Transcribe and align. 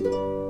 Música 0.00 0.49